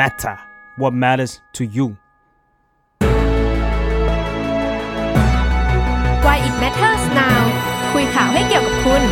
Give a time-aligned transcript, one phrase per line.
[0.00, 0.36] matter
[0.76, 1.86] what matters to you
[6.24, 7.40] Why it matters now
[7.92, 9.02] คุยข่าวให้เกี่ยวกับคุณ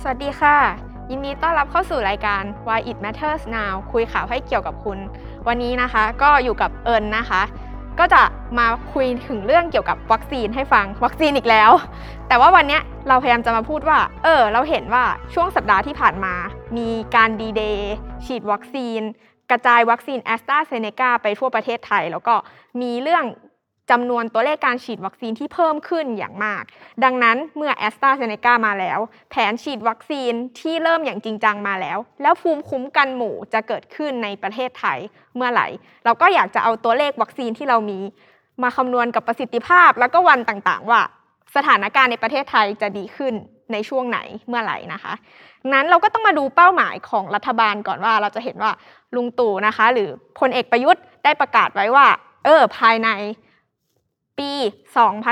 [0.00, 0.56] สวัสดีค่ะ
[1.10, 4.98] ยินดีต้อนรับเข้าสู่รายการ Why It Matters Now คุยข่าวให้เกี่ยวกับคุณ
[5.46, 7.42] วันนี้นะคะก็อยู่กับเอิญนะคะ
[7.98, 8.22] ก็จะ
[8.58, 11.70] มาคุยถึงเรื่องเกี่ยวกับวัคซีนให้ฟังวัคซีนอีกแล้ว
[12.28, 15.04] แต่ว่าวันเนี้ยเราพยายามจะมาพูดว่า เออ เราเห็นว่า
[15.34, 16.34] ช่วงสัปดาห์ที่ผ่านมา
[16.76, 17.92] มีการดีเดย์
[18.26, 19.00] ฉีดวัคซีน
[19.50, 22.34] กระจายวัคซีนแอสตราเซเนกาไปทั่วประเทศไทย แล้วก็
[22.80, 23.24] มีเรื่อง
[23.90, 26.62] จำนวนตัวเลขการฉีดวัคซีนที่เพิ่มขึ้นอย่างมาก
[27.04, 28.98] ดังนั้นเมื่อแอสตราเซเนกามาแล้ว
[29.30, 34.98] แผนฉีดวัคซีนที่เริ่มอย่างจริงจังมาแล้ว แล้วภูมิคุ้มกันหมู่จะเกิดขึ้นในประเทศไทย
[35.34, 35.66] เมื่อไหร่
[36.04, 37.98] เราก็อยากจะเอาตัวเลขวัคซีนที่เรามี
[38.62, 41.02] มาคำนวณกับประสิทธิภาพแล้วก็วันต่างๆ ว่า
[41.56, 43.34] สถานการณ์ในประเทศไทยจะดีขึ้น
[43.72, 45.12] ในช่วงไหนเมื่อไหร่นะคะ
[45.72, 48.70] นั้นเราก็ต้องมาดูเป้าหมายของรัฐบาลก่อนว่าเราจะเห็นว่า
[49.14, 52.06] ลุงตู่นะคะ หรือพลเอกประยุทธ์ได้ประกาศไว้ว่า
[52.44, 53.08] เออภายใน
[54.38, 54.50] ปี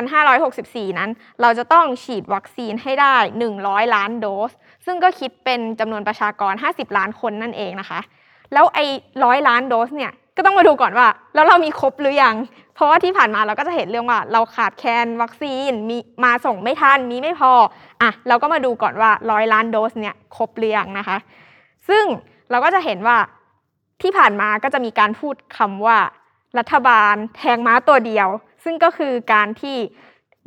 [0.08, 3.16] 2564 นั้น เราจะต้องฉีดวัคซีนให้ได้
[3.56, 4.50] 100 ล้านโดส
[4.86, 8.00] ซึ่งก็คิดเป็นจำนวนประชากร 50 ล้านคนนั่นเองนะคะ
[8.52, 8.84] แล้วไอ้
[9.24, 12.34] ร้อยล้านโดสเนี่ย ก็ต้องมาดูก่อนว่า แล้วเรามีครบหรือยัง
[12.74, 17.52] เพราะว่าที่ผ่านมาเราก็จะเห็นเรื่องว่า เราขาดแคลนวัคซีนมีมาส่งไม่ทันมีไม่พอ
[18.02, 21.18] อะเราก็มาดูก่อนว่าร้อยล้านโดสเนี่ยครบหรือยังนะคะ
[21.88, 22.04] ซึ่ง
[22.50, 23.16] เราก็จะเห็นว่า
[24.02, 25.98] ที่ผ่านมาก็จะมีการพูดคำว่า
[26.58, 28.28] รัฐบาลแทงม้าตัวเดียว
[28.64, 29.76] ซึ่งก็คือการที่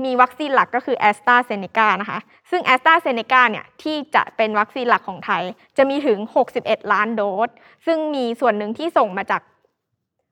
[0.03, 2.19] มีวัคซีนหลักก็คือแอสตราเซเนกานะคะ
[2.49, 5.43] ซึ่งแอสตราเซเนกาเนี่ยที่จะเป็นวัคซีนหลักของไทย
[5.77, 6.19] จะมีถึง
[6.57, 7.49] 61 ล้านโดส
[7.85, 9.41] ซึ่งมีส่วนหนึ่งที่ส่งมาจาก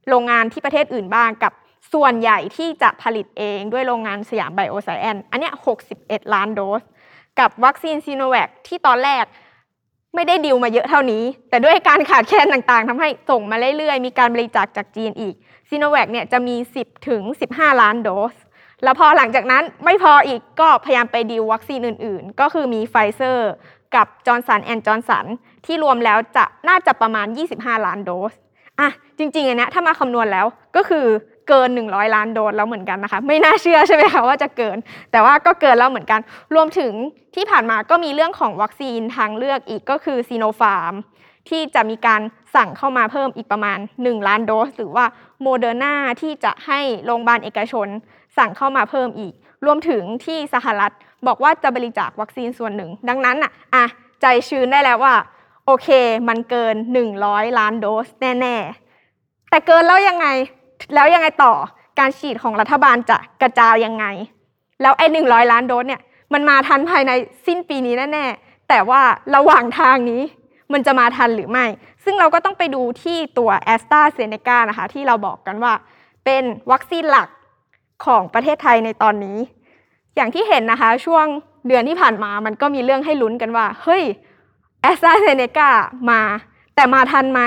[0.09, 1.53] โรงงานที่ประเทศอื่นบ้างกับ
[1.93, 5.53] ส่วนใหญ่ที่จะผลิตเองด้วยโรงงานสยามไบโอไซเอนซ์อันเนี้ย
[5.93, 6.81] 61 ล้านโดส
[7.39, 9.25] กับวัคซีนซีโนแวคที่ตอนแรก
[10.15, 15.35] ไม่ได้ดิวมาเยอะเท่านี้ แต่ด้วยการขาดแคลนต่างๆทำให้ส่งมาเรื่อยๆ มีการบริจาคจากจีนอีก
[15.69, 17.21] ซีโนแวคเนี่ยจะมี 10 ถึง
[17.51, 18.33] 15 ล้านโดส
[18.83, 23.49] แล้วพอหลังจากนั้นไม่พออีกก็พยายามไปดิววัคซีนอื่นๆ ก็คือมีไฟเซอร์
[23.95, 25.25] กับจอห์นสันแอนด์จอห์นสัน
[25.65, 27.27] ที่รวมแล้วจะน่าจะประมาณ
[27.57, 28.33] 25 ล้านโดส
[28.79, 31.05] อะจริงๆอันนี้ถ้ามาคำนวณแล้วก็คือ
[31.47, 34.77] เกิน 100 ล้านโดสแล้วเหมือนกันนะคะ ไม่น่าเชื่อใช่ไหมคะว่าจะเกิน
[35.11, 36.19] แต่ว่าก็เกินแล้วเหมือนกัน
[36.55, 36.93] รวมถึง
[37.35, 40.93] ที่ผ่านมาก็มีเรื่องของวัคซีนทางเลือกอีกก็คือซีโนฟาร์ม
[41.49, 42.21] ที่จะมีการ
[42.55, 45.05] สั่งเข้ามาเพิ่มอีกประมาณ 1 ล้านโดส หรือว่า
[45.41, 47.87] โมเดอร์นาที่จะให้โรงพยาบาลเอกชน
[48.37, 49.33] สั่งเข้ามาเพิ่มอีก
[49.65, 50.91] รวมถึงที่สหรัฐ
[51.27, 53.85] บอกว่าจะบริจาควัคซีนส่วนหนึ่ง ดังนั้นอะอะ
[54.21, 55.13] ใจชื้นได้แล้วว่า
[55.65, 55.89] โอเค
[56.27, 56.75] มันเกิน
[57.15, 60.27] 100 ล้านโดสแน่ๆ แต่เกินแล้วยังไง
[60.95, 61.53] แล้วยังไงต่อ
[61.99, 64.05] การฉีดของรัฐบาลจะกระจายยังไง
[64.81, 66.01] แล้วไอ้หนึ่งร้อยล้านโดสเนี่ย
[66.33, 67.11] มันมาทันภายใน
[67.47, 69.01] สิ้นปีนี้แน่ๆ แต่ว่า
[69.35, 70.21] ระหว่างทางนี้
[70.73, 71.65] มันจะมาทันหรือไม่
[72.03, 75.73] ซึ่งเราก็ต้องไปดูที่ตัวแอสตราเซเนกานะคะ ที่เราบอกกันว่า
[76.25, 77.27] เป็นวัคซีนหลัก
[78.05, 79.37] ของประเทศไทยในตอนนี้
[80.15, 81.25] อย่างที่เห็นนะคะ ช่วง
[81.67, 84.03] เดือนที่ผ่านมา มันก็มีเรื่องให้ลุ้นกันว่า เฮ้ย
[84.85, 85.71] แอสตราเซเนกา
[86.11, 86.21] มา
[86.75, 87.41] แต่มาทันไหม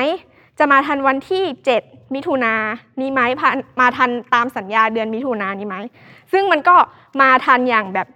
[0.58, 1.44] จะมาทันวันที่
[1.78, 2.54] 7 มิถุนา
[3.00, 3.20] นี้ไหม
[3.80, 5.76] มาทันตามสัญญาเดือนมิถุนานี้ไหม
[6.32, 6.76] ซึ่งมันก็
[7.20, 8.08] มาทันอย่างแบบ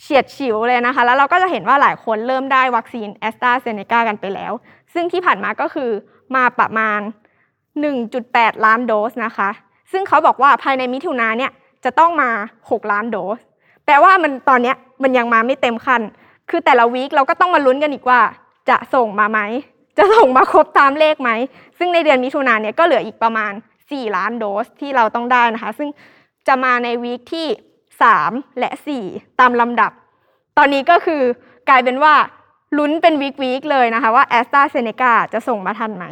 [0.00, 4.52] เฉียดฉิวเลยนะคะ แล้วเราก็จะเห็นว่าหลายคนเริ่มได้วัคซีนแอสตราเซเนกากันไปแล้ว
[4.94, 5.90] ซึ่งที่ผ่านมาก็คือ
[6.34, 7.00] มาประมาณ
[7.82, 9.50] 1.8 ล้านโดสนะคะ
[9.92, 11.52] ซึ่งเขาบอกว่าภายในมิถุนาเนี่ย
[11.84, 13.38] จะต้องมา 6 ล้านโดส
[13.84, 16.02] แปลว่ามันตอนเนี้ยมันยังมาไม่เต็มคัน
[16.50, 18.20] คือแต่ละวีคเราก็ต้องมาลุ้นกันอีกว่า
[18.70, 19.40] จะส่งมาไหม
[19.98, 21.30] จะส่งมาครบตามเลขไหม
[21.78, 23.52] ซึ่งในเดือนมิถุนายนเนี่ยก็เหลืออีกประมาณ
[23.84, 25.88] 4 ล้านโดสที่เราต้องได้นะคะ ซึ่ง
[26.48, 27.46] จะมาในวีคที่
[28.02, 28.70] 3 และ
[29.04, 29.92] 4 ตามลำดับ
[30.58, 31.22] ตอนนี้ก็คือ
[31.68, 32.14] กลายเป็นว่า
[32.78, 36.04] ลุ้นเป็นวีควีคเลยนะคะว่าแอสตราเซเนกาจะส่งมาทันไหม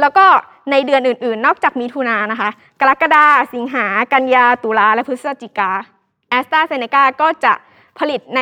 [0.00, 0.26] แล้วก็
[0.70, 2.50] ในเดือนอื่นๆ นอกจากมิถุนานนะคะ
[2.80, 5.70] กรกฎาสิงหา กันยา ตุลา และพฤศจิกา
[6.30, 7.52] แอสตราเซเนกาก็จะ
[7.98, 8.40] ผลิตใน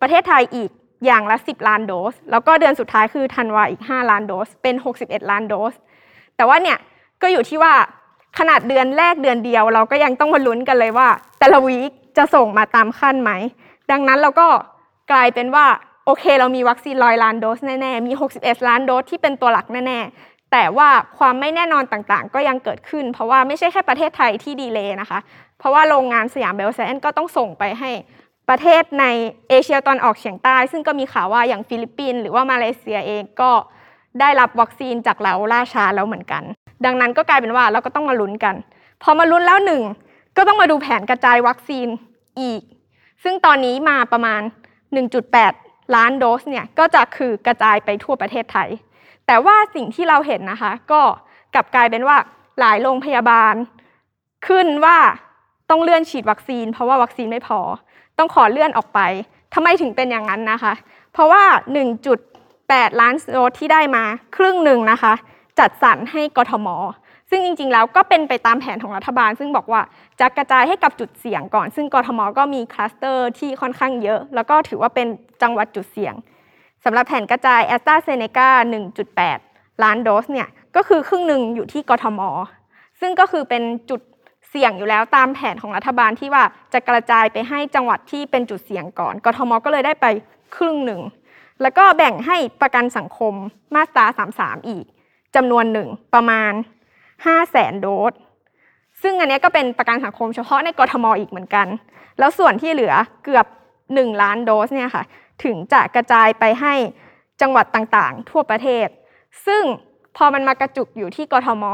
[0.00, 0.70] ประเทศไทยอีก
[1.04, 5.74] อย่างละ 10 ล้านโดส แล้วก็เดือนสุดท้ายคือธันวาอีก 5 ล้านโดส เป็น 61 ล้านโดส
[6.36, 6.78] แต่ว่าเนี่ย
[7.22, 7.72] ก็อยู่ที่ว่า
[8.38, 11.08] ขนาดเดือนแรกเดือนเดียว เราก็ยังต้องมาลุ้นกันเลยว่า
[11.38, 13.30] แต่ละ week จะส่งมาตามขั้นไหม
[13.90, 14.48] ดังนั้นเราก็
[15.12, 15.66] กลายเป็นว่า
[16.06, 20.88] โอเค เรามีวัคซีนร้อยล้านโดสแน่ๆ มี 61 ล้านโดสที่เป็นตัวหลักแน่ๆ แต่ว่า
[21.18, 25.18] ความไม่แน่นอนต่างๆ ก็ยังเกิดขึ้น เพราะว่าไม่ใช่แค่ประเทศไทยที่ delay นะคะ
[25.58, 27.90] เพราะว่าโรงงานสยามไบโอไซเอนซ์ก็ต้องส่งไปให้
[28.50, 29.06] ประเทศใน
[29.48, 33.50] เอเชียตะวันออกเฉียงใต้ ซึ่งก็มีข่าวว่าอย่างฟิลิปปินส์หรือว่ามาเลเซียเองก็
[34.20, 36.42] ได้รับวัคซีนจากเราล่าช้าแล้วเหมือนกัน
[36.84, 38.54] ดังนั้นก็กลายเป็นว่าเราก็ต้องมาลุ้นกัน
[39.02, 39.82] พอมาลุ้นแล้วหนึ่ง
[40.36, 41.88] ก็ต้องมาดูแผนกระจายวัคซีน
[42.40, 42.62] อีก
[43.24, 44.40] ซึ่งตอนนี้มาประมาณ
[45.18, 48.68] 1.8 ล้านโดสเนี่ยก็จะคือกระจายไปทั่วประเทศไทย
[49.26, 51.02] แต่ว่าสิ่งที่เราเห็นนะคะ ก็
[51.54, 52.16] กลับกลายเป็นว่า
[52.60, 53.54] หลายโรงพยาบาล
[54.46, 54.98] ขึ้นว่า
[55.70, 57.60] ต้องเลื่อนฉีดวัคซีน เพราะว่าวัคซีนไม่พอ
[58.20, 59.00] ต้องขอเลื่อนออกไป
[59.54, 60.72] ทำไมถึงเป็นอย่างนั้นนะคะ
[61.12, 61.42] เพราะว่า
[62.22, 64.04] 1.8 ล้านโดสที่ได้มา
[64.36, 65.12] ครึ่งหนึ่งนะคะ
[65.58, 66.68] จัดสรรให้กทม
[67.30, 69.82] ซึ่งจริงๆ แล้วก็เป็นไปตามแผนของรัฐบาล ซึ่งบอกว่า
[70.20, 75.06] จะกระจายให้กับจุดเสี่ยงก่อน ซึ่งกทมก็มีคลัสเตอร์ที่ค่อนข้างเยอะ แล้วก็ถือว่าเป็น
[75.42, 76.14] จังหวัดจุดเสี่ยง
[76.84, 78.48] สำหรับแผนกระจายแอสตราเซเนกา
[79.16, 82.20] 1.8 ล้านโดสเนี่ยก็คือครึ่งหนึ่งอยู่ที่กทม
[83.00, 84.00] ซึ่งก็คือเป็นจุด
[84.50, 90.06] เสี่ยงอยู่แล้วตามแผนของรัฐบาลที่ว่าจะกระจายไปให้จังหวัดที่เป็นจุดเสี่ยงก่อน กทมก็เลยได้ไป
[90.56, 91.00] ครึ่งหนึ่ง
[91.62, 93.34] แล้วก็แบ่งให้ประกันสังคม
[93.74, 94.06] มาตรา
[94.36, 94.84] 33 อีก
[95.34, 96.52] จำนวนหนึ่งประมาณ
[96.96, 98.12] 5 0 0แสนโดส
[99.02, 101.66] ซึ่งอันนี้ก็เป็นประกันสังคมเฉพาะในกทมอีกเหมือนกัน
[102.18, 102.94] แล้วส่วนที่เหลือ
[103.24, 103.46] เกือบ
[103.84, 105.04] 1 ล้านโดสเนี่ยค่ะ
[105.44, 106.74] ถึงจะกระจายไปให้
[107.40, 108.86] จังหวัดต่างๆ ทั่วประเทศ
[109.46, 109.62] ซึ่ง
[110.16, 111.64] พอมันมากระจุกอยู่ที่กทม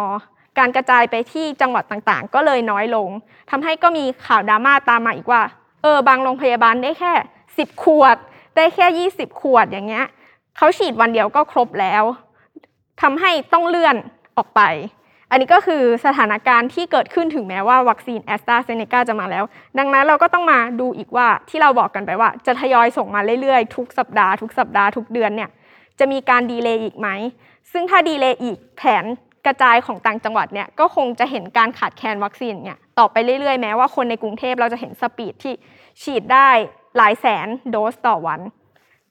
[0.58, 3.08] การกระจายไปที่จังหวัดต่างๆ ก็เลยน้อยลง
[3.50, 5.42] ทำให้ก็มีข่าวดราม่าตามมาอีกว่า
[5.82, 7.12] เออบางโรงพยาบาลได้แค่
[7.48, 8.16] 10 ขวด
[8.56, 10.06] ได้แค่ 20 ขวดอย่างเงี้ย
[10.56, 12.04] เขาฉีดวันเดียวก็ครบแล้ว
[13.02, 13.96] ทำให้ต้องเลื่อน
[14.36, 14.62] ออกไป
[15.30, 19.44] อันนี้ก็คือสถานการณ์ที่เกิดขึ้นถึงแม้ว่าวัคซีนแอสตราเซเนกาจะมาแล้ว
[19.78, 25.50] ดังนั้นเราก็ต้องมาดูอีกว่าที่เราบอกกันไปว่า จะทยอยส่งมาเรื่อยๆ ทุกสัปดาห์ทุกสัปดาห์ทุกเดือนเนี่ย
[25.98, 27.08] จะมีการ delay อีกไหม
[27.72, 29.04] ซึ่งถ้า delay อีกแผน
[29.46, 35.54] กระจายของต่างจังหวัดเนี่ยก็คงจะเห็นการขาดแคลนวัคซีนเนี่ยต่อไปเรื่อยๆ แม้ว่าคนในกรุงเทพเราจะเห็น speed ที่
[36.02, 36.48] ฉีดได้
[36.96, 38.40] หลายแสนโดสต่อวัน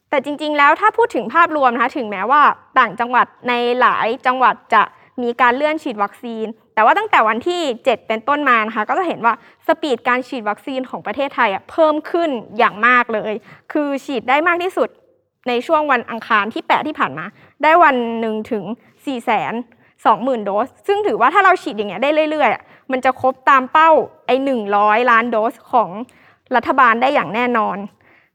[0.09, 2.41] แต่จริงๆ แล้วถ้าพูดถึงภาพรวมนะคะถึงแม้ว่า
[2.79, 4.83] ต่างจังหวัดในหลายจังหวัดจะ
[5.23, 9.33] มีการเลื่อนฉีดวัคซีน แต่ว่าตั้งแต่วันที่ 7 เป็นต้นมานะคะ ก็จะเห็นว่า
[9.67, 13.33] สปีดการฉีดวัคซีนของประเทศไทยอะเพิ่มขึ้นอย่างมากเลย
[13.73, 14.89] คือฉีดได้มากที่สุด
[15.47, 17.25] ในช่วงวันอังคารที่ 8 ที่ผ่านมา
[17.63, 18.63] ได้วันหนึ่งถึง
[19.05, 23.89] 4 2 0 0 0 20,000 โดส ซึ่งถือว่าถ้าเราฉีดอย่างเงี้ยได้เรื่อยๆ มันจะครบตามเป้า
[24.27, 24.35] ไอ้
[24.73, 25.89] 100 ล้านโดสของ
[26.55, 27.77] รัฐบาลได้อย่างแน่นอน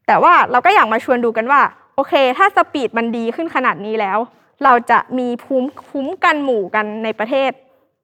[0.07, 1.61] แต่ว่าเราก็อยากมาชวนดูกันว่า
[1.95, 4.19] โอเค ถ้าสปีดมันดีขึ้นขนาดนี้แล้ว
[4.63, 7.51] เราจะมีภูมิคุ้มกันหมู่กันในประเทศ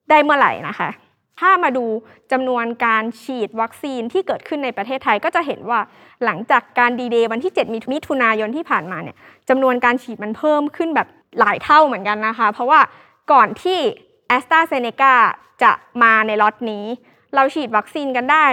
[0.10, 0.90] ได้เมื่อไหร่นะคะ
[1.40, 1.86] ถ้ามาดู
[2.32, 5.80] จำนวนการฉีดวัคซีนที่เกิดขึ้นในประเทศไทยก็จะเห็นว่า
[6.26, 9.16] หลังจากการดีเดย์วันที่ 7 มิถุนายนที่ผ่านมาเนี่ย
[9.50, 11.08] จำนวนการฉีดมันเพิ่มขึ้นแบบ
[11.40, 12.80] หลายเท่าเหมือนกันนะคะ เพราะว่า
[13.32, 13.80] ก่อนที่
[14.36, 15.14] a s t r a z เซ e c a
[15.64, 15.72] จะ
[16.04, 16.86] มาในล็อตนี้
[17.36, 18.46] เราฉีดวัคซีนกันได้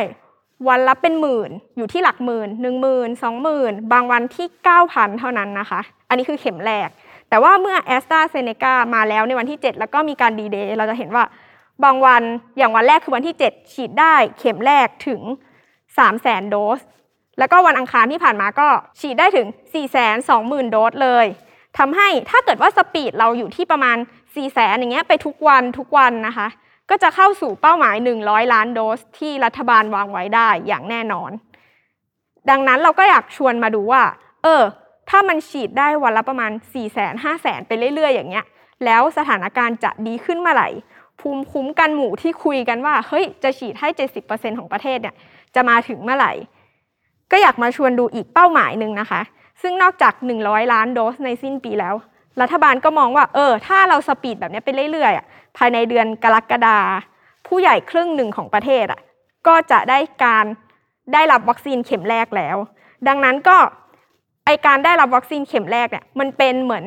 [0.68, 4.46] วันละเป็นหมื่นอยู่ที่หลักหมื่นหนึ่งหมื่นสองหมื่นบางวันที่
[4.82, 6.88] 9,000 เท่านั้นนะคะ อันนี้คือเข็มแรก
[7.28, 11.24] แต่ว่าเมื่อ a s t r a z เซ e c a มาแล้วในวันที่ 7 แล้วก็มีการดีเดย์เราจะเห็นว่า
[11.84, 12.22] บางวัน
[12.58, 15.20] อย่างวันแรกคือวันที่ 7 ฉีดได้เข็มแรกถึง
[15.96, 16.80] 3 0 0แสนโดส
[17.38, 18.68] แล้วก็วันอังคารที่ผ่านมาก็
[19.00, 21.26] ฉีดได้ถึง 4 2 0 0 0 0 โดสเลย
[21.78, 23.96] ทำให้ถ้าเกิดว่าสปีดเราอยู่ที่ประมาณ
[24.34, 26.48] 4 0 0 0 0 0อย่างเงี้ยไปทุกวันทุกวันนะคะ
[26.90, 31.30] ก็จะเข้าสู่เป้าหมาย 100 ล้านโดสที่รัฐบาลวางไว้ได้อย่างแน่นอน
[32.50, 34.02] ดังนั้นเราก็อยากชวนมาดูว่า
[34.42, 34.62] เออ
[35.10, 38.44] ถ้ามันฉีดได้วันละประมาณ 4 0 0 0 0 0 5 0 0 0 0 ไปเรื่อย ๆ อย่างเงี้ย
[38.84, 40.68] แล้วสถานการณ์จะดีขึ้นเมื่อไหร่
[41.20, 43.88] ภูมิคุ้มกันหมู่ที่คุยกันว่า เฮ้ย จะฉีดให้
[44.24, 45.14] 70%ของประเทศเนี่ย
[45.54, 46.32] จะมาถึงเมื่อไหร่
[47.30, 49.20] ก็อยากมาชวนดูอีกเป้าหมายหนึ่งนะคะ
[49.62, 51.94] ซึ่งนอกจาก 100 ล้านโดสในสิ้นปีแล้ว
[52.40, 55.26] รัฐบาลก็มองว่าเออถ้าเราสปีดแบบนี้ไปเรื่อยๆอะ
[55.56, 56.78] ภายในเดือนกรกฎา
[57.46, 59.00] ผู้ใหญ่ครึ่งหนึ่งของประเทศอะ
[59.46, 60.44] ก็จะได้การ
[61.12, 62.56] ได้รับวัคซีนเข็มแรกแล้ว
[63.08, 63.56] ดังนั้นก็
[64.46, 66.84] ไอการได้รับวัคซีนเข็มแรกเนี่ยมันเป็นเหมือน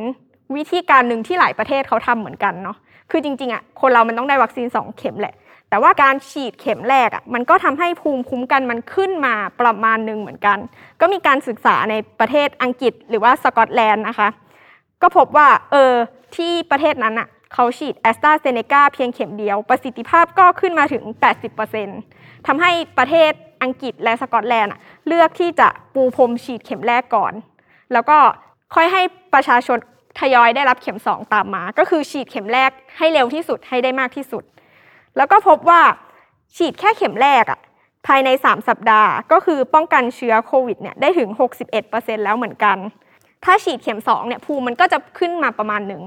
[0.55, 2.77] วิธีการหนึ่งที่หลายประเทศเขาทำเหมือนกันเนาะ
[3.11, 5.33] คือจริงๆอะคนเรามันต้องได้วัคซีน 2 เข็มแหละ
[5.69, 10.57] แต่ว่าการฉีดเข็มแรกอะมันก็ทำให้ภูมิคุ้มกันมันขึ้นมาประมาณหนึ่งเหมือนกัน
[11.01, 14.29] ก็มีการศึกษาในประเทศอังกฤษหรือว่าสกอตแลนด์นะคะ
[15.01, 15.93] ก็พบว่าเออ
[16.35, 21.03] ที่ประเทศนั้นอะเขาฉีดแอสตราเซเนกาเพียงเข็มเดียว ประสิทธิภาพก็ขึ้นมาถึง
[21.75, 23.31] 80%ทำให้ประเทศ
[23.63, 24.73] อังกฤษและสกอตแลนด์
[25.07, 27.33] เลือกที่จะปูพรมฉีดเข็มแรกก่อน
[27.93, 28.17] แล้วก็
[28.75, 29.01] ค่อยให้
[29.33, 29.77] ประชาชน
[30.19, 34.43] ทยอยได้รับเข็ม 2 ตามมา ก็คือฉีดเข็มแรกให้เร็วที่สุดให้ได้มากที่สุด
[35.17, 35.81] แล้วก็พบว่า
[36.57, 37.59] ฉีดแค่เข็มแรกอะ
[38.07, 41.29] ภายใน 3 สัปดาห์ ก็คือป้องกันเชื้อโควิดเนี่ยได้ถึง
[41.77, 42.77] 61%แล้วเหมือนกัน
[43.47, 46.01] ถ้าฉีดเข็ม2เนี่ยภูมิมันก็จะขึ้นมาประมาณหนึ่ง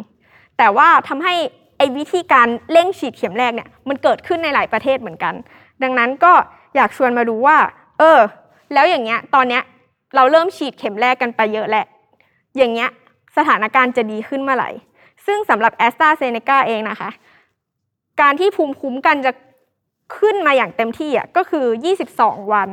[0.59, 1.35] แต่ว่าทำให้
[1.79, 5.35] ไอ้วิธีการเร่งฉีดเข็มแรกเนี่ยมันเกิดขึ้นในหลายประเทศเหมือนกัน
[5.83, 6.33] ดังนั้นก็
[6.77, 7.57] อยากชวนมาดูว่า
[7.99, 8.19] เออ
[8.73, 9.63] แล้วอย่างเงี้ยตอนเนี้ย
[10.15, 11.85] เราเริ่มฉีดเข็มแรกกันไปเยอะแหละ
[12.57, 12.91] อย่างเงี้ย
[13.37, 14.71] สถานการณ์จะดีขึ้นเมื่อไหร่
[15.27, 17.11] ซึ่งสำหรับแอสตราเซเนกาเองนะคะ
[18.21, 19.33] การที่ภูมิคุ้มกันจะ
[20.19, 21.67] ขึ้นมาอย่างเต็มที่อะก็คือ
[22.09, 22.71] 22 วัน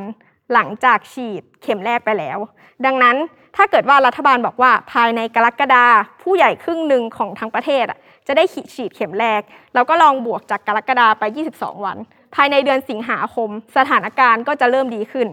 [0.52, 2.38] หลังจากฉีดเข็มแรกไปแล้ว
[2.84, 3.16] ดังนั้น
[3.60, 5.86] ถ้าเกิดว่ารัฐบาลบอกว่าภายในกรกฎา
[6.22, 7.84] ผู้ใหญ่ครึ่งหนึ่งของทั้งประเทศ
[8.26, 9.40] จะได้ฉีดเข็มแรก
[9.74, 11.24] เราก็ลองบวกจากกรกฎาไป
[11.54, 11.98] 22 วัน
[12.34, 15.28] ภายในเดือนสิงหาคม สถานการณ์ก็จะเริ่มดีขึ้น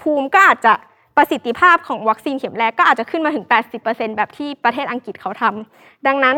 [0.00, 0.72] ภูมิก็อาจจะ
[1.16, 3.44] ประสิทธิภาพของวัคซีนเข็มแรกก็อาจจะขึ้นมาถึง
[3.80, 6.36] 80%แบบที่ประเทศอังกฤษเขาทำดังนั้น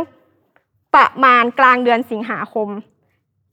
[0.95, 2.69] ประมาณกลางเดือนสิงหาคม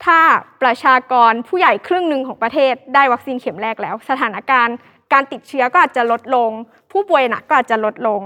[0.04, 0.20] ถ้า
[0.62, 4.76] ประชากรผู้ใหญ่ครึ่งหนึ่งของประเทศได้วัคซีนเข็มแรกแล้ว สถานการณ์
[5.12, 6.50] การติดเชื้อก็อาจจะลดลง
[6.92, 8.20] ผู้ป่วยหนักก็อาจจะลดลง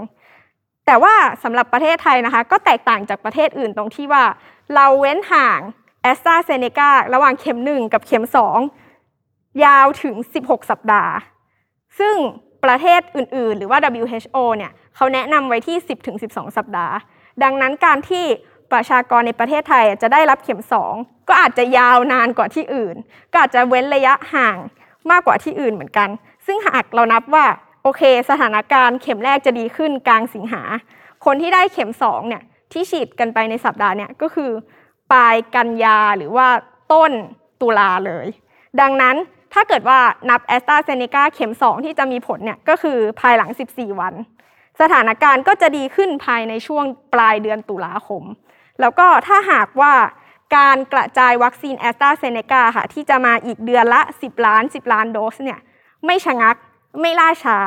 [0.86, 4.24] แต่ว่าสำหรับประเทศไทยนะคะ ก็แตกต่างจากประเทศอื่นตรงที่ว่า
[4.74, 5.60] เราเว้นห่าง
[6.02, 8.24] แอสตราเซเนการะหว่างเข็ม 1 กับเข็ม
[8.92, 11.12] 2 ยาวถึง 16 สัปดาห์
[11.98, 12.16] ซึ่ง
[12.64, 15.76] ประเทศอื่น ๆ หรือว่า WHO เนี่ยเขาแนะนำไว้ที่
[16.16, 16.94] 10-12 สัปดาห์
[17.42, 18.24] ดังนั้นการที่
[18.72, 20.60] ประชากรในประเทศไทยจะได้รับเข็ม
[20.94, 22.96] 2 ก็อาจจะยาวนานกว่าที่อื่น
[23.32, 24.56] ก็อาจจะเว้นระยะห่าง
[25.10, 26.08] มากกว่าที่อื่นเหมือนกัน
[26.46, 27.46] ซึ่งหากเรานับว่า
[27.82, 30.62] โอเค สถานการณ์เข็มแรกจะดีขึ้นกลางสิงหา
[31.24, 34.50] คนที่ได้เข็ม2เนี่ยที่ฉีดกันไปในสัปดาห์เนี่ยก็คือ
[35.12, 36.48] ปลายกันยาหรือว่า
[36.92, 37.12] ต้น
[37.60, 38.26] ตุลาเลย
[38.80, 39.16] ดังนั้น
[39.52, 39.98] ถ้าเกิดว่า
[40.30, 44.14] นับแอสตราเซเนกาเข็ม 2 ที่จะมีผลเนี่ยก็คือภายหลัง 14 วัน
[44.80, 46.84] สถานการณ์ก็จะดีขึ้นภายในช่วง
[47.14, 48.22] ปลายเดือนตุลาคม
[48.80, 49.92] แล้วก็ถ้าหากว่า
[50.56, 55.60] การกระจายวัคซีนแอสตราเซเนกาค่ะที่จะมาอีกเดือนละ 10 ล้าน 10 ล้านโดสเนี่ย
[56.06, 56.56] ไม่ชะงัก
[57.00, 57.58] ไม่ล่าช้า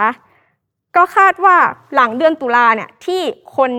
[0.95, 1.57] ก็คาดว่า
[1.95, 3.21] หลังเดือนตุลาเนี่ยที่
[3.57, 3.71] คน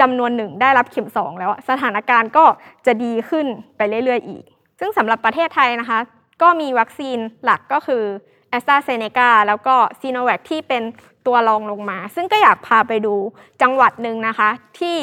[0.00, 2.44] จำนวนหนึ่งได้รับเข็ม2แล้วสถานการณ์ก็
[2.86, 4.42] จะดีขึ้นไปเรื่อยๆอีก
[4.80, 5.98] ซึ่งสำหรับประเทศไทยนะคะ
[6.42, 8.02] ก็มีวัคซีนหลักก็คือ
[8.50, 10.82] แอสตราเซเนกาแล้วก็ซีโนแวคที่เป็น
[11.26, 13.14] ตัวรองลงมา ซึ่งก็อยากพาไปดู
[13.62, 14.96] จังหวัดหนึ่งนะคะ ที่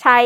[0.00, 0.18] ใช้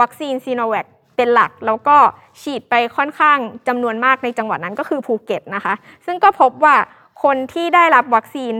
[0.00, 1.96] วัคซีนซีโนแวคเป็นหลัก แล้วก็
[2.42, 5.74] ฉีดไปค่อนข้างจำนวนมากในจังหวัดนั้นก็คือภูเก็ตนะคะ
[6.06, 6.74] ซึ่งก็พบว่า
[7.22, 8.52] คนที่ได้รับวัคซีน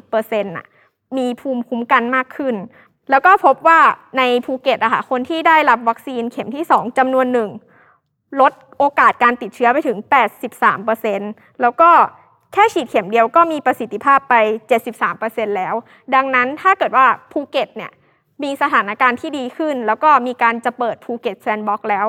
[0.00, 0.66] 30%น่ะ
[1.16, 2.54] มีภูมิคุ้มกันมากขึ้น
[3.10, 3.80] แล้วก็พบว่า
[4.18, 7.50] ในภูเก็ตอะค่ะคนที่ได้รับวัคซีนเข็มที่ 2จำนวนหนึ่ง
[8.40, 9.98] ลดโอกาสการติดเชื้อไปถึง
[10.98, 11.90] 83%แล้วก็
[12.52, 14.34] แค่ฉีดเข็มเดียวก็มีประสิทธิภาพไป
[14.96, 15.74] 73%แล้ว
[16.14, 17.92] ดังนั้นถ้าเกิดว่าภูเก็ตเนี่ย
[18.42, 22.06] มีสถานการณ์ที่ดีขึ้น แล้วก็มีการจะเปิดภูเก็ตแซนด์บ็อกซ์แล้ว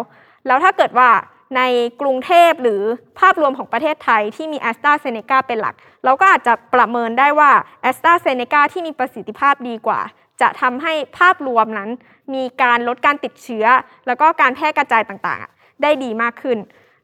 [0.47, 1.09] แล้วถ้าเกิดว่า
[1.57, 1.61] ใน
[2.01, 2.81] กรุงเทพหรือ
[3.19, 9.99] ภาพรวมของประเทศไทยที่มีแอสตราเซเนกาเป็นหลัก เราก็อาจจะประเมินได้ว่าแอสตราเซเนกาที่มีประสิทธิภาพดีกว่า
[10.41, 11.89] จะทำให้ภาพรวมนั้น
[12.33, 13.65] มีการลดการติดเชื้อ
[14.07, 16.57] แล้วก็การแพร่กระจายต่างๆ ได้ดีมากขึ้น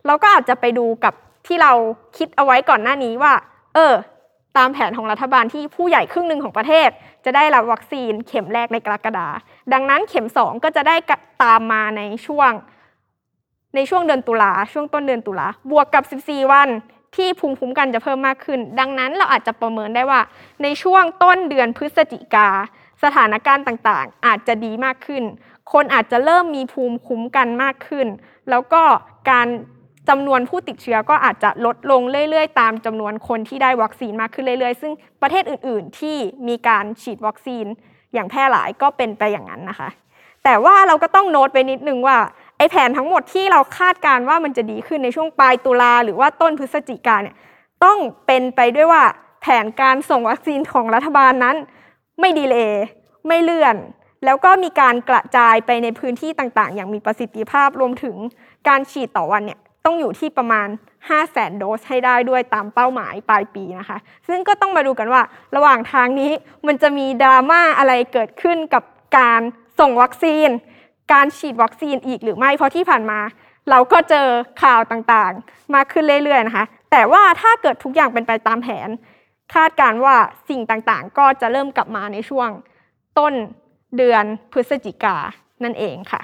[0.05, 1.13] เราก็อาจจะไปดูกับ
[1.47, 1.71] ที่เรา
[2.17, 3.33] คิดเอาไว้ก่อนหน้านี้ว่า
[3.75, 3.93] เออ
[4.57, 6.89] ตามแผนของรัฐบาลที่ผู้ใหญ่ครึ่งหนึ่งของประเทศ
[7.25, 9.27] จะได้รับวัคซีนเข็มแรกในกรกฎา
[9.73, 10.95] ดังนั้นเข็ม 2 ก็จะได้
[11.43, 12.51] ตามมาในช่วง
[13.75, 16.69] ในช่วงเดือนตุลาช่วงต้นเดือนตุลาบวกกับ 14 วัน
[17.15, 20.21] ที่ภูมิคุ้มกันจะเพิ่มมากขึ้น ดังนั้นเราอาจจะประเมินได้ว่า
[20.63, 22.49] ในช่วงต้นเดือนพฤศจิกา
[23.03, 25.23] สถานการณ์ต่างๆ อาจจะดีมากขึ้น
[25.73, 28.07] คนอาจจะเริ่มมีภูมิคุ้มกันมากขึ้น
[28.49, 28.81] แล้วก็
[29.31, 29.47] การ
[30.09, 37.65] จำนวนผู้ติดเชื้อก็อาจจะลดลงเรื่อย ๆ ตามจำนวนคนที่ได้วัคซีนมากขึ้นเรื่อย ๆ ซึ่งประเทศอื่น ๆ ที่มีการฉีดวัคซีน
[38.13, 39.89] อย่างแพร่หลายก็เป็นไปอย่างนั้นนะคะ
[40.43, 42.17] แต่ว่าเราก็ต้องโน้ตไปนิดนึงว่า
[42.61, 47.35] ไอแผนทั้งหมดที่เราคาดการณ์ว่ามันจะดีขึ้นในช่วงปลายตุลาหรือว่าต้นพฤศจิกาเนี่ย
[47.83, 49.03] ต้องเป็นไปด้วยว่า
[49.41, 51.55] แผนการส่งวัคซีนของรัฐบาลนั้น
[52.19, 52.83] ไม่ดีเลย์
[53.27, 53.75] ไม่เลื่อน
[54.25, 58.15] แล้วก็มีการกระจายไปในพื้นที่ต่างๆ อย่างมีประสิทธิภาพรวมถึง
[58.67, 65.21] การฉีดต่อวันเนี่ยต้องอยู่ที่ประมาณ 5 0 0แสนโดสให้ได้ด้วยตามเป้าหมายปลายปีนะคะ ซึ่งก็ต้องมาดูกันว่า
[65.55, 66.31] ระหว่างทางนี้
[66.67, 68.83] มันจะมีดราม่าอะไรเกิดขึ้นกับ
[69.17, 69.41] การ
[69.79, 70.49] ส่งวัคซีน
[71.13, 73.19] การฉีดวัคซีนอีกหรือไม่ เพราะที่ผ่านมา
[73.69, 74.27] เราก็เจอ
[74.63, 78.89] ข่าวต่างๆ มากขึ้นเรื่อยๆนะคะ แต่ว่าถ้าเกิดทุกอย่างเป็นไปตามแผน
[79.53, 80.15] คาดการ์ว่า
[80.49, 82.49] สิ่งต่างๆ ก็จะเริ่มกลับมาในช่วง
[83.19, 83.33] ต้น
[83.97, 85.17] เดือนพฤศจิกา
[85.63, 86.21] นั่นเองค่ะ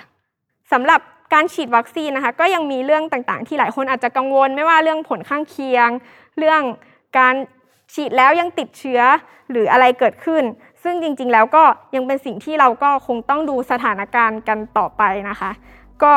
[0.71, 0.99] สำหรับ
[1.33, 5.89] การฉีดวัคซีนนะคะก็ยังมีเรื่องต่างๆ ที่หลายคนอาจจะกังวล ไม่ว่าเรื่องผลข้างเคียง
[6.37, 6.61] เรื่อง
[7.17, 7.35] การ
[7.93, 9.01] ฉีดแล้วยังติดเชื้อ
[9.51, 10.43] หรืออะไรเกิดขึ้น
[10.83, 11.63] ซึ่งจริงๆแล้วก็
[11.95, 15.51] ยังเป็นสิ่งที่เราก็คงต้องดูสถานการณ์กันต่อไปนะคะ
[16.03, 16.13] ก็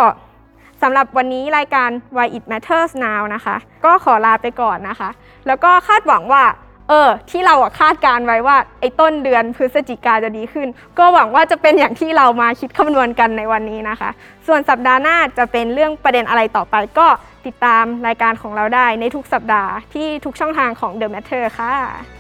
[0.83, 5.11] สำหรับวันนี้รายการ Why It Matters Now นะคะ ก็ขอลาไปก่อนนะคะ
[5.47, 6.45] แล้วก็คาดหวังว่า
[6.89, 14.11] เออที่เราคาดการไว้ว่าไอ้ต้นเดือนพฤศจิกาจะดีขึ้น ก็หวังว่าจะเป็นอย่างที่เรามาคิดคำนวณกันในวันนี้นะคะ
[14.47, 17.07] ส่วนสัปดาห์หน้าจะเป็นเรื่องประเด็นอะไรต่อไป ก็
[17.47, 22.20] ติดตามรายการของเราได้ในทุกสัปดาห์ที่ทุกช่องทางของ The Matter ค่ะ